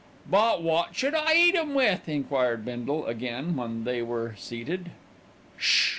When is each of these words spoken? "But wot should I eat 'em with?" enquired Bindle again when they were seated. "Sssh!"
"But 0.27 0.63
wot 0.63 0.95
should 0.95 1.13
I 1.13 1.35
eat 1.35 1.53
'em 1.53 1.75
with?" 1.75 2.09
enquired 2.09 2.65
Bindle 2.65 3.05
again 3.05 3.55
when 3.55 3.83
they 3.83 4.01
were 4.01 4.33
seated. 4.35 4.89
"Sssh!" 5.59 5.89